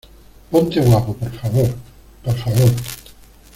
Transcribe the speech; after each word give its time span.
ponte 0.49 0.81
guapo, 0.81 1.13
por 1.13 1.31
favor, 1.39 1.75
por 2.23 2.35
favor. 2.35 2.71